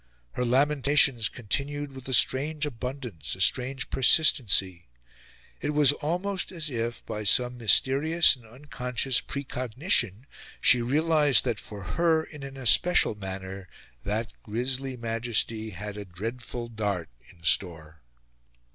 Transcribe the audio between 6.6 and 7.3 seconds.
if, by